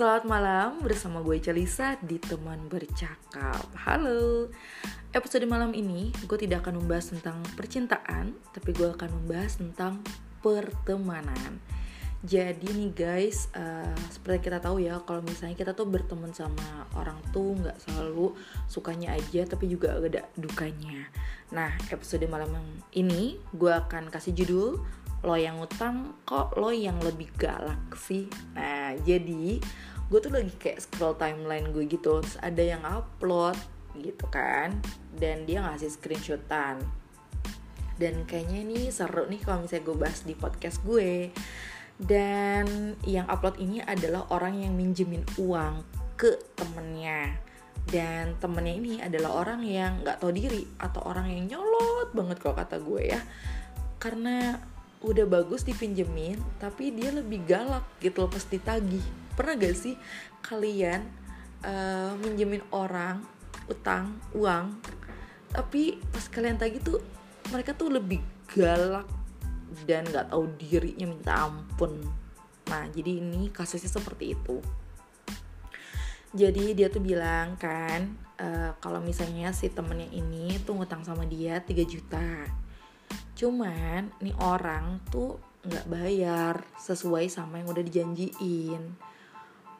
[0.00, 3.68] Selamat malam bersama gue Celisa di Teman Bercakap.
[3.84, 4.48] Halo.
[5.12, 10.00] Episode malam ini gue tidak akan membahas tentang percintaan Tapi gue akan membahas tentang
[10.40, 11.60] pertemanan.
[12.24, 17.20] Jadi nih guys, uh, seperti kita tahu ya Kalau misalnya kita tuh berteman sama orang
[17.28, 18.32] tuh nggak selalu
[18.72, 21.12] sukanya aja Tapi juga ada dukanya.
[21.52, 22.56] Nah episode malam
[22.96, 24.80] ini gue akan kasih judul
[25.20, 28.32] lo yang ngutang kok lo yang lebih galak sih?
[28.56, 29.62] Nah jadi
[30.10, 33.54] gue tuh lagi kayak scroll timeline gue gitu terus ada yang upload
[33.98, 34.78] gitu kan.
[35.14, 36.82] Dan dia ngasih screenshotan.
[38.00, 41.34] Dan kayaknya ini seru nih kalau misalnya gue bahas di podcast gue.
[42.00, 45.84] Dan yang upload ini adalah orang yang minjemin uang
[46.16, 47.36] ke temennya.
[47.84, 52.56] Dan temennya ini adalah orang yang nggak tahu diri atau orang yang nyolot banget kalau
[52.56, 53.20] kata gue ya.
[54.00, 54.56] Karena
[55.00, 59.04] udah bagus dipinjemin tapi dia lebih galak gitu loh pas ditagih.
[59.32, 59.94] Pernah gak sih
[60.44, 61.00] kalian
[61.64, 63.24] uh, minjemin orang
[63.70, 64.76] utang uang
[65.50, 66.98] tapi pas kalian tagih tuh
[67.50, 68.22] mereka tuh lebih
[68.54, 69.06] galak
[69.86, 72.02] dan nggak tahu dirinya minta ampun.
[72.70, 74.58] Nah jadi ini kasusnya seperti itu.
[76.30, 81.58] Jadi dia tuh bilang kan uh, kalau misalnya si temennya ini tuh ngutang sama dia
[81.58, 82.46] 3 juta
[83.34, 88.82] cuman nih orang tuh nggak bayar sesuai sama yang udah dijanjiin.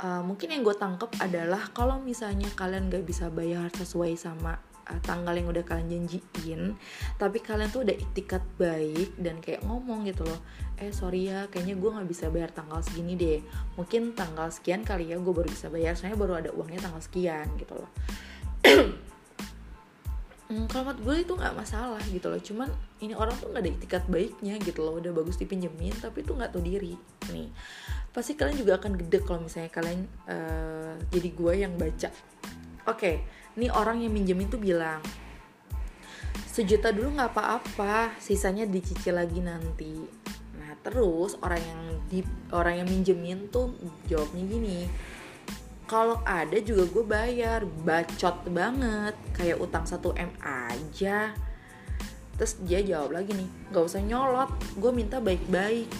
[0.00, 4.56] Uh, mungkin yang gue tangkep adalah kalau misalnya kalian nggak bisa bayar sesuai sama
[4.88, 6.72] uh, tanggal yang udah kalian janjiin
[7.20, 10.40] tapi kalian tuh udah itikat baik dan kayak ngomong gitu loh
[10.80, 13.40] eh sorry ya kayaknya gue nggak bisa bayar tanggal segini deh.
[13.76, 17.44] Mungkin tanggal sekian kali ya gue baru bisa bayar soalnya baru ada uangnya tanggal sekian
[17.60, 17.90] gitu loh
[20.50, 22.42] hmm, kalau menurut gue itu nggak masalah gitu loh.
[22.42, 24.98] Cuman ini orang tuh nggak ada etikat baiknya gitu loh.
[24.98, 26.98] Udah bagus dipinjemin tapi tuh nggak tahu diri.
[27.30, 27.48] Nih
[28.10, 32.10] pasti kalian juga akan gede kalau misalnya kalian uh, jadi gue yang baca.
[32.10, 33.14] Oke okay,
[33.54, 34.98] ini orang yang minjemin tuh bilang
[36.50, 39.94] sejuta dulu nggak apa-apa sisanya dicicil lagi nanti.
[40.58, 43.70] Nah terus orang yang di orang yang minjemin tuh
[44.10, 44.90] jawabnya gini
[45.90, 49.18] kalau ada juga gue bayar bacot banget.
[49.34, 51.34] Kayak utang 1 m aja.
[52.38, 55.90] Terus dia jawab lagi nih gak usah nyolot gue minta baik-baik.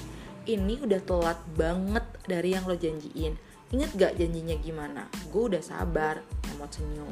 [0.47, 3.34] Ini udah telat banget dari yang lo janjiin.
[3.75, 5.11] Inget gak janjinya gimana?
[5.34, 6.22] Gue udah sabar
[6.55, 7.11] emot senyum.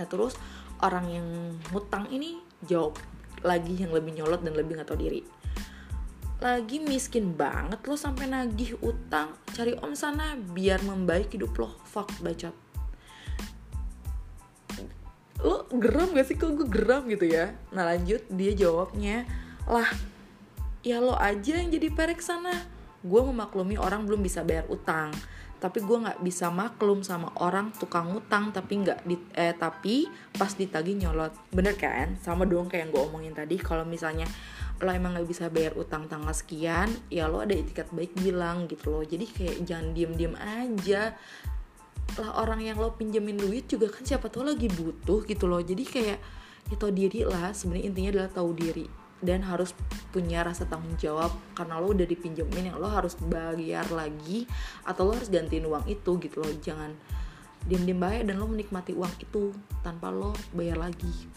[0.00, 0.40] Nah terus
[0.80, 1.28] orang yang
[1.68, 2.96] ngutang ini jawab
[3.44, 5.39] lagi yang lebih nyolot dan lebih gak tau diri
[6.40, 11.68] lagi miskin banget lo sampai nagih utang cari om sana biar membaik hidup lo.
[11.84, 12.56] Fuck bacot.
[15.44, 16.36] Lo geram gak sih?
[16.40, 17.52] Kok gue geram gitu ya?
[17.76, 19.28] Nah lanjut dia jawabnya
[19.68, 19.88] lah
[20.80, 22.56] ya lo aja yang jadi perek sana.
[23.04, 25.12] Gue memaklumi orang belum bisa bayar utang.
[25.60, 30.56] Tapi gue nggak bisa maklum sama orang tukang utang tapi nggak di eh tapi pas
[30.56, 31.36] ditagih nyolot.
[31.52, 32.16] Bener kan?
[32.24, 33.60] Sama dong kayak yang gue omongin tadi.
[33.60, 34.24] Kalau misalnya
[34.80, 38.88] lo emang nggak bisa bayar utang tanggal sekian ya lo ada etikat baik bilang gitu
[38.88, 39.04] loh.
[39.04, 41.12] Jadi kayak jangan diem diem aja.
[42.16, 45.60] Lah orang yang lo pinjemin duit juga kan siapa tahu lagi butuh gitu loh.
[45.60, 46.18] Jadi kayak
[46.72, 47.52] ya tau diri lah.
[47.52, 48.86] Sebenarnya intinya adalah tahu diri
[49.20, 49.76] dan harus
[50.16, 51.28] punya rasa tanggung jawab.
[51.52, 54.48] Karena lo udah dipinjemin yang lo harus bayar lagi
[54.88, 56.52] atau lo harus gantiin uang itu gitu loh.
[56.56, 56.96] Jangan
[57.68, 59.52] diem-diem bayar dan lo menikmati uang itu
[59.84, 61.28] tanpa lo bayar lagi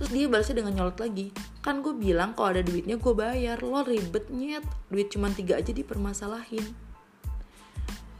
[0.00, 1.28] terus dia balasnya dengan nyolot lagi.
[1.60, 3.60] Kan gue bilang kalau ada duitnya gue bayar.
[3.60, 6.64] Lo ribetnya duit cuma tiga aja dipermasalahin.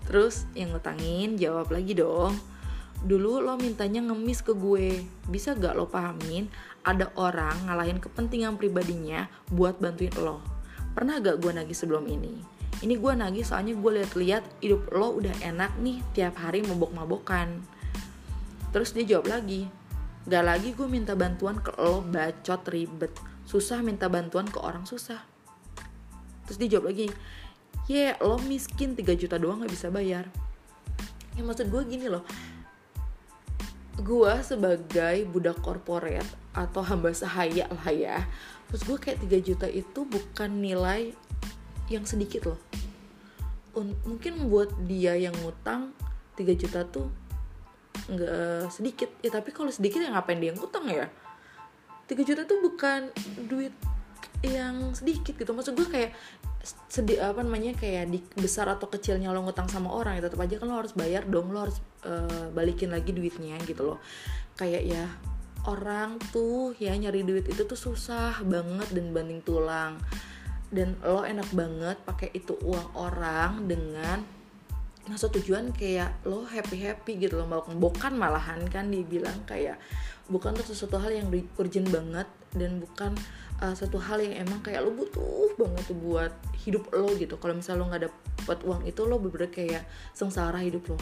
[0.05, 2.37] Terus yang ngutangin jawab lagi dong.
[3.01, 5.09] Dulu lo mintanya ngemis ke gue.
[5.33, 6.53] Bisa gak lo pahamin
[6.85, 10.45] ada orang ngalahin kepentingan pribadinya buat bantuin lo.
[10.93, 12.45] Pernah gak gue nagih sebelum ini?
[12.85, 17.65] Ini gue nagih soalnya gue liat-liat hidup lo udah enak nih tiap hari mabok-mabokan.
[18.69, 19.80] Terus dia jawab lagi
[20.29, 23.13] Gak lagi gue minta bantuan ke lo bacot ribet.
[23.49, 25.25] Susah minta bantuan ke orang susah.
[26.45, 27.07] Terus dia jawab lagi
[27.87, 30.29] Ya yeah, lo miskin 3 juta doang gak bisa bayar.
[31.39, 32.27] Ya maksud gue gini loh.
[34.01, 36.25] Gue sebagai budak korporat
[36.57, 38.25] Atau hamba sahaya lah ya
[38.71, 41.11] Terus gue kayak 3 juta itu bukan nilai
[41.91, 42.61] yang sedikit loh.
[44.07, 45.91] Mungkin buat dia yang ngutang
[46.39, 47.11] 3 juta tuh
[48.09, 49.11] nggak sedikit.
[49.21, 51.11] Ya tapi kalau sedikit ya ngapain dia ngutang ya?
[52.09, 53.13] 3 juta tuh bukan
[53.47, 53.75] duit
[54.41, 55.53] yang sedikit gitu.
[55.53, 56.13] Maksud gue kayak
[56.93, 60.61] sedih apa namanya kayak di besar atau kecilnya lo ngutang sama orang ya tetap aja
[60.61, 61.53] kan lo harus bayar dong.
[61.53, 63.99] Lo harus uh, balikin lagi duitnya gitu loh.
[64.57, 65.05] Kayak ya
[65.69, 70.01] orang tuh ya nyari duit itu tuh susah banget dan banding tulang.
[70.71, 74.40] Dan lo enak banget pakai itu uang orang dengan
[75.11, 79.83] maksud tujuan kayak lo happy happy gitu lo mau bukan malahan kan dibilang kayak
[80.31, 81.27] bukan untuk sesuatu hal yang
[81.59, 83.19] urgent banget dan bukan
[83.59, 87.35] uh, satu hal yang emang kayak lo butuh banget tuh buat hidup lo gitu.
[87.43, 89.83] Kalau misalnya lo nggak dapet uang itu lo bener-bener kayak
[90.15, 90.99] sengsara hidup lo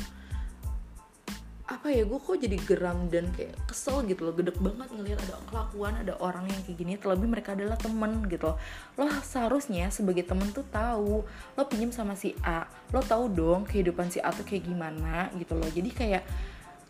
[1.69, 4.33] apa ya gue kok jadi geram dan kayak kesel gitu loh.
[4.33, 8.57] Gedek banget ngelihat ada kelakuan ada orang yang kayak gini terlebih mereka adalah temen gitu
[8.97, 14.09] lo seharusnya sebagai temen tuh tahu lo pinjam sama si A lo tahu dong kehidupan
[14.09, 15.69] si A tuh kayak gimana gitu loh.
[15.69, 16.25] Jadi kayak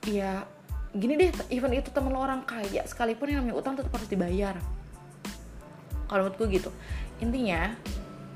[0.07, 0.47] ya
[0.95, 4.55] gini deh even itu temen lo orang kaya sekalipun yang namanya utang tetap harus dibayar.
[6.07, 6.71] Kalau menurut gue gitu.
[7.19, 7.75] Intinya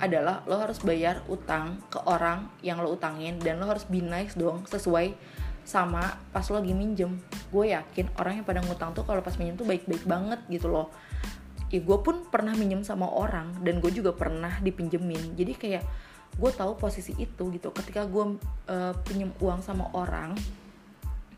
[0.02, 4.34] adalah lo harus bayar utang ke orang yang lo utangin dan lo harus be nice
[4.34, 5.14] dong sesuai
[5.64, 7.19] sama pas lo lagi minjem.
[7.50, 10.91] Gue yakin orang yang pada ngutang tuh kalau pas minjem tuh baik-baik banget gitu loh.
[11.73, 15.38] Ya gue pun pernah minjem sama orang dan gue juga pernah dipinjemin.
[15.38, 15.85] Jadi kayak
[16.37, 17.73] gue tahu posisi itu gitu.
[17.73, 18.37] Ketika gue
[18.69, 20.37] uh, pinjem uang sama orang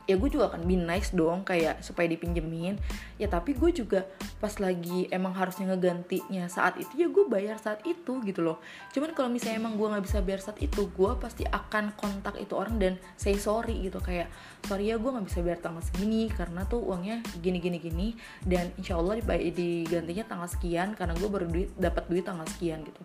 [0.05, 2.77] ya gue juga akan be nice dong kayak supaya dipinjemin.
[3.17, 4.05] Ya tapi gue juga
[4.37, 8.61] pas lagi emang harusnya ngegantinya saat itu ya gue bayar saat itu gitu loh.
[8.93, 12.53] Cuman kalau misalnya emang gue nggak bisa bayar saat itu gue pasti akan kontak itu
[12.53, 13.97] orang dan say sorry gitu.
[14.05, 14.29] Kayak
[14.69, 18.09] sorry ya gue nggak bisa bayar tanggal segini karena tuh uangnya gini gini gini.
[18.45, 23.01] Dan insya Allah digantinya tanggal sekian karena gue baru duit dapat duit tanggal sekian gitu.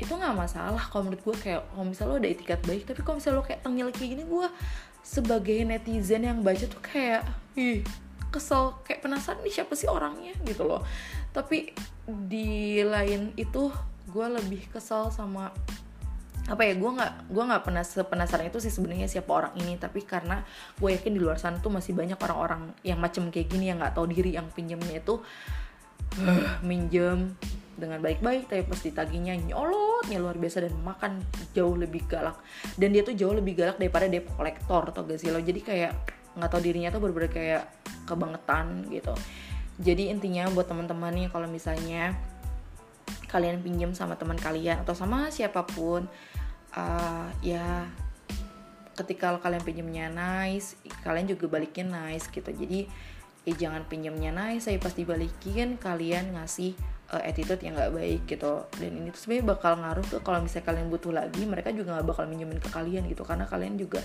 [0.00, 3.20] Itu nggak masalah kalau menurut gue kayak kalau misalnya lo ada etikat baik tapi kalau
[3.20, 4.46] misalnya lo kayak tengil kayak gini gue
[5.00, 7.24] sebagai netizen yang baca tuh kayak
[7.56, 7.82] ih
[8.30, 10.86] kesel kayak penasaran nih siapa sih orangnya gitu loh.
[11.34, 11.74] Tapi
[12.06, 13.70] di lain itu
[14.10, 15.50] gue lebih kesel sama
[16.50, 19.74] apa ya gue nggak gue nggak pernah penasaran itu sih sebenarnya siapa orang ini.
[19.76, 20.46] Tapi karena
[20.78, 23.98] gue yakin di luar sana tuh masih banyak orang-orang yang macem kayak gini yang nggak
[23.98, 25.18] tahu diri yang pinjamnya itu
[26.68, 27.34] minjem
[27.80, 29.40] dengan baik-baik tapi pas ditagihnya
[30.00, 31.12] nyolotnya luar biasa dan makan
[31.52, 32.40] jauh lebih galak.
[32.80, 35.40] Dan dia tuh jauh lebih galak daripada debt kolektor atau gak sih lo?
[35.42, 35.92] Jadi kayak
[36.30, 37.62] nggak tahu dirinya tuh bener-bener kayak
[38.06, 39.12] kebangetan gitu.
[39.80, 42.14] Jadi intinya buat teman-teman nih kalau misalnya
[43.28, 46.06] kalian pinjam sama teman kalian atau sama siapa pun
[46.74, 47.86] uh, ya
[48.98, 50.76] ketika kalian pinjamnya nice
[51.06, 52.50] kalian juga balikin nice gitu.
[52.50, 52.86] Jadi
[53.48, 56.76] eh jangan pinjamnya nice saya pas dibalikin kalian ngasih
[57.10, 58.64] uh, attitude yang nggak baik gitu.
[58.78, 62.06] Dan ini tuh sebenarnya bakal ngaruh tuh kalau misalnya kalian butuh lagi mereka juga nggak
[62.06, 63.22] bakal minjemin ke kalian gitu.
[63.26, 64.00] Karena kalian juga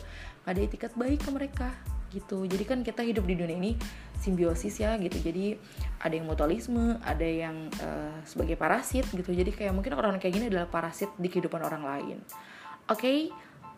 [0.45, 1.69] gak ada etikat baik ke mereka
[2.13, 2.47] gitu.
[2.47, 3.71] Jadi kan kita hidup di dunia ini
[4.17, 5.19] simbiosis ya gitu.
[5.19, 5.55] Jadi
[6.01, 9.35] ada yang mutualisme ada yang uh, sebagai parasit gitu.
[9.35, 12.17] Jadi kayak mungkin orang-orang kayak gini adalah parasit di kehidupan orang lain.
[12.85, 13.19] Oke okay,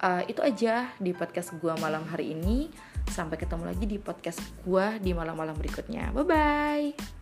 [0.03, 2.69] uh, eh, itu aja di podcast gua malam hari ini.
[3.07, 6.12] Sampai ketemu lagi di podcast gua di malam-malam berikutnya.
[6.12, 7.17] Bye bye